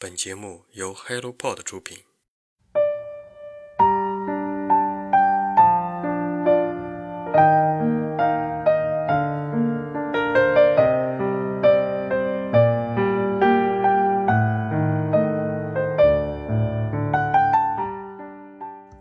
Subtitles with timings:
[0.00, 1.98] 本节目由 HelloPod 出品。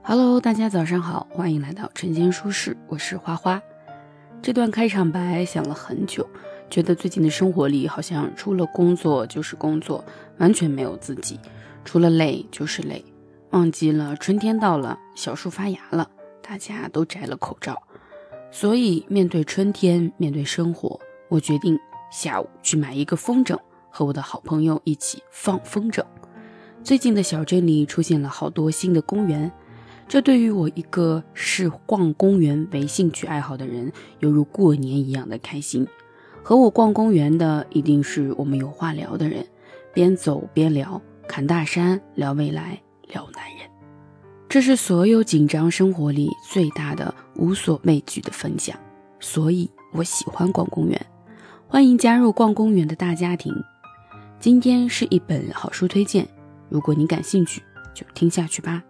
[0.01, 3.61] Hello，大家早上好，欢迎来到晨间舒适，我是花花。
[4.41, 6.27] 这段开场白想了很久，
[6.69, 10.03] 觉得最近的生活里好像除了工作就是工作，
[10.37, 11.37] 完全没有自己；
[11.85, 13.03] 除了累就是累，
[13.51, 16.09] 忘记了春天到了，小树发芽了，
[16.41, 17.81] 大家都摘了口罩。
[18.51, 21.79] 所以面对春天，面对生活，我决定
[22.11, 23.57] 下午去买一个风筝，
[23.89, 26.03] 和我的好朋友一起放风筝。
[26.83, 29.51] 最近的小镇里出现了好多新的公园。
[30.07, 35.85] 这对于我一个视逛公园为兴趣爱好的人，犹如过年一样的开心。
[36.47, 39.45] 和我逛公园的一定是我们有话聊的人，
[39.93, 43.69] 边走边聊，侃大山，聊未来，聊男人。
[44.47, 48.79] 这是所有紧张生活里最大的无所畏惧的分享，
[49.19, 51.05] 所以我喜欢逛公园。
[51.67, 53.53] 欢迎加入逛公园的大家庭。
[54.39, 56.25] 今天是一本好书推荐，
[56.69, 57.61] 如果你感兴趣，
[57.93, 58.81] 就听下去吧。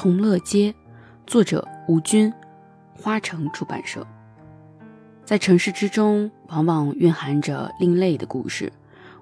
[0.00, 0.72] 同乐街，
[1.26, 2.32] 作者吴军，
[2.94, 4.06] 花城出版社。
[5.24, 8.72] 在城市之中，往往蕴含着另类的故事。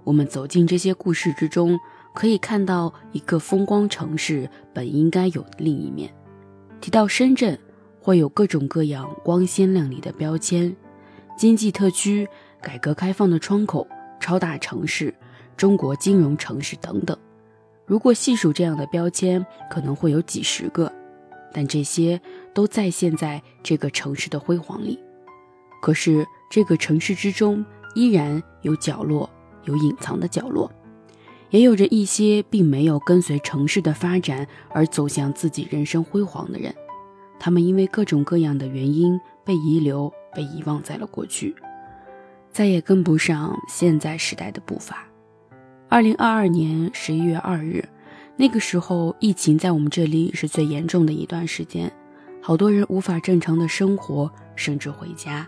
[0.05, 1.81] 我们走进这些故事之中，
[2.15, 6.15] 可以看到一个风光城市本应该有的另一面。
[6.79, 7.59] 提到深圳，
[7.99, 10.77] 会有各种各样光鲜亮丽的标签：
[11.39, 12.29] 经济特区、
[12.61, 13.89] 改革开放的窗口、
[14.21, 15.15] 超大城市、
[15.57, 17.17] 中国金融城市等等。
[17.87, 20.93] 如果细数这样的标签，可能会有几十个，
[21.53, 22.21] 但这些
[22.53, 24.99] 都再现在这个城市的辉煌里。
[25.81, 29.31] 可是这个城市之中，依然有角落，
[29.65, 30.69] 有隐藏的角落，
[31.51, 36.75] 也有着一些并没有跟随城市的发展而走向自己人生辉煌的人。
[37.39, 41.55] 他们因为各种各样的原因被遗留、被遗忘在了过去，
[42.51, 45.07] 再也跟不上现在时代的步伐。
[45.89, 47.89] 二零二二年十一月二日，
[48.37, 51.91] 那个时候疫情在我们这里是最严重的一段时间，
[52.43, 55.47] 好多人无法正常的生活，甚至回家。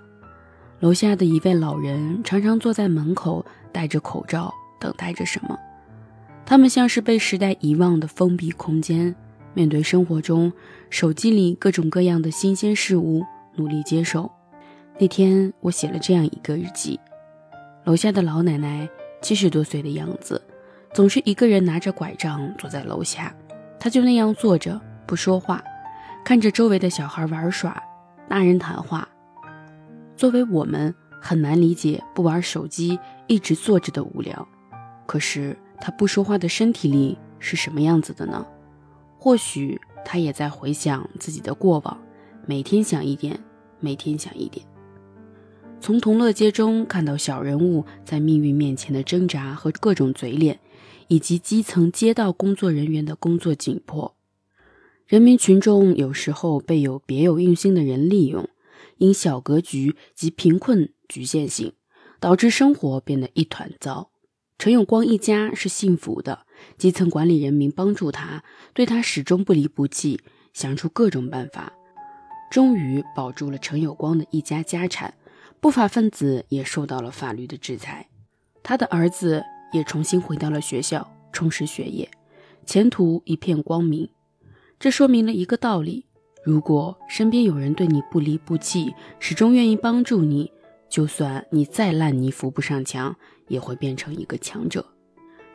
[0.78, 5.58] 楼下的一位老人常常坐在门口，戴着口罩，等待着什么。
[6.46, 9.14] 他们像是被时代遗忘的封闭空间，
[9.54, 10.52] 面对生活中
[10.88, 13.24] 手机里各种各样的新鲜事物，
[13.56, 14.30] 努力接受。
[15.00, 16.98] 那天我写了这样一个日记：
[17.84, 18.88] 楼下的老奶奶。
[19.20, 20.40] 七十多岁的样子，
[20.92, 23.34] 总是一个人拿着拐杖坐在楼下，
[23.78, 25.62] 他就那样坐着不说话，
[26.24, 27.82] 看着周围的小孩玩耍、
[28.28, 29.08] 大人谈话。
[30.16, 34.46] 作为我们很难理解不玩手机、一直坐着的无聊，
[35.06, 38.44] 可是他不说话的身体里是什么样子的呢？
[39.18, 42.00] 或许他也在回想自己的过往，
[42.46, 43.38] 每天想一点，
[43.80, 44.64] 每天想一点。
[45.80, 50.58] 从同乐街中看到小人物在命运面前的挣扎和各种嘴脸，
[51.06, 54.14] 以及基层街道工作人员的工作紧迫。
[55.06, 58.48] 人民群众有时候被有别有用心的人利用，
[58.98, 61.72] 因小格局及贫困局限性，
[62.20, 64.10] 导致生活变得一团糟。
[64.58, 66.40] 陈永光一家是幸福的，
[66.76, 68.42] 基层管理人民帮助他，
[68.74, 70.20] 对他始终不离不弃，
[70.52, 71.72] 想出各种办法，
[72.50, 75.14] 终于保住了陈有光的一家家产。
[75.60, 78.08] 不法分子也受到了法律的制裁，
[78.62, 79.42] 他的儿子
[79.72, 82.08] 也重新回到了学校，充实学业，
[82.64, 84.08] 前途一片光明。
[84.78, 86.06] 这说明了一个道理：
[86.44, 90.52] 如果身边有人对你不离不弃，始终愿意帮助你，
[90.88, 93.16] 就算你再烂泥扶不上墙，
[93.48, 94.86] 也会变成一个强者。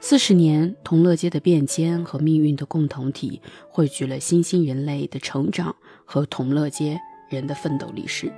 [0.01, 6.99] 四十年同乐街的变迁和命运的共同体，汇聚了新兴人类的成长和同乐街
[7.29, 8.29] 人的奋斗历史。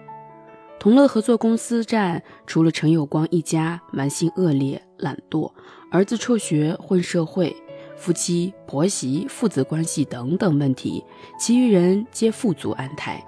[0.77, 5.51] 同乐合作公司站除了陈有光一家蛮性恶劣、懒惰，
[5.92, 7.56] 儿子辍学混社会，
[7.98, 11.04] 夫妻婆媳父子关系等等问题，
[11.39, 13.24] 其余人皆富足安泰。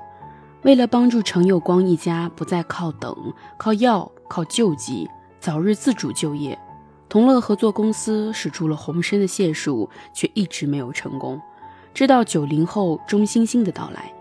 [0.63, 3.15] 为了帮助陈有光一家不再靠等、
[3.57, 5.09] 靠要、靠救济，
[5.39, 6.57] 早日自主就业，
[7.09, 11.41] 同乐合作公司使出了浑身的解数，却一直没有成功。
[11.93, 14.13] 直到九零后钟欣欣的到来。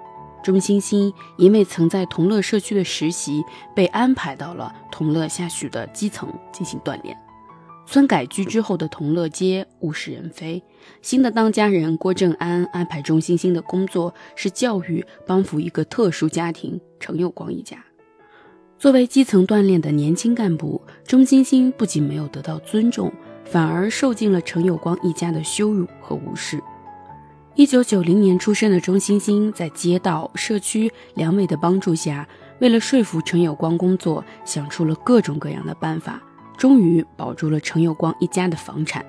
[0.46, 3.42] 钟欣欣因为曾在同乐社区的实习，
[3.74, 7.18] 被安排到了同乐下属的基层进行锻炼。
[7.84, 10.62] 村改居之后的同乐街物是人非，
[11.02, 17.84] 新的当家人郭正安安排钟欣欣的工作是教育帮扶一个特殊家庭程有光一家。
[18.78, 23.12] 作为基层锻炼的年轻干部，钟欣欣不仅没有得到尊重，
[23.44, 26.62] 反而受尽了程有光一家的羞辱和无视。
[27.56, 36.22] 一九九零年出生的钟欣欣，在街道、社区两委的帮助下，为了说服陈有光工作，想出了各种各样的办法，
[36.58, 39.02] 终于保住了陈有光一家的房产。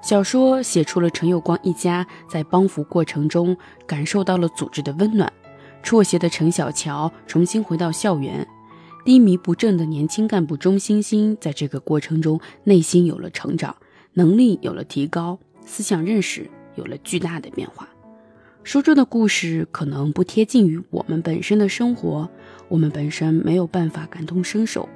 [0.00, 5.32] 小说写出了陈有光一家在帮扶过程中感受到了组织的温暖。
[5.82, 8.46] 辍学的陈小乔重新回到校园，
[9.04, 13.74] 低迷不振的年轻干部钟欣欣在这个过程中内心有了成长，
[14.12, 17.88] 能力有了提高，思想认识有了巨大的变化。
[18.62, 22.28] 书中的故事可能不贴近于我们本身的生活，
[22.68, 24.88] 我们本身没有办法感同身受，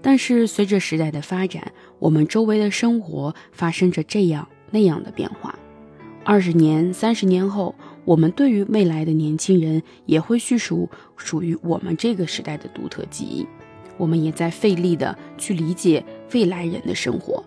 [0.00, 5.58] 但是随着时代的发展，我们周围的生活发生着这样那样的变化。
[6.24, 7.74] 二十年、三十年后。
[8.06, 13.46] 我们对于未来的年轻人也会叙述属于我们这个时代的独特记忆，
[13.98, 16.02] 我们也在费力的去理解
[16.32, 17.44] 未来人的生活。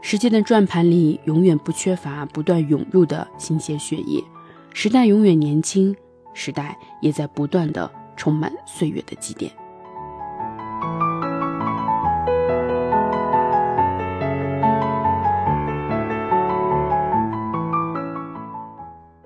[0.00, 4.22] 时间的转盘里永远不缺乏不断涌入的新鲜血液，
[4.72, 5.94] 时代永远年轻，
[6.32, 9.50] 时代也在不断的充满岁月的积淀。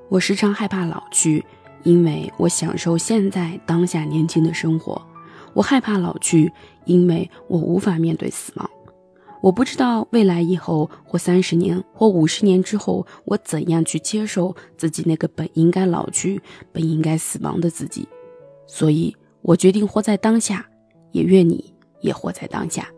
[0.08, 1.44] 我时常害怕老去，
[1.84, 5.00] 因为我享受现在当下年轻的生活。
[5.54, 6.52] 我害怕老去，
[6.86, 8.68] 因为我无法面对死亡。
[9.42, 16.40] 我不知道未来以后或三十年或五十年之后，我怎样去接受自己那个本应该老去、
[16.70, 18.08] 本应该死亡的自己。
[18.68, 20.64] 所以，我决定活在当下，
[21.10, 22.88] 也愿你也活在当下。